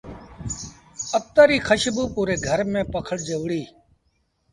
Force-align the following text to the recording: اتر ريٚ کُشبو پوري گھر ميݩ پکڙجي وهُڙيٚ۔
اتر 1.17 1.47
ريٚ 1.49 1.65
کُشبو 1.67 2.03
پوري 2.13 2.35
گھر 2.47 2.59
ميݩ 2.71 2.89
پکڙجي 2.93 3.35
وهُڙيٚ۔ 3.37 3.69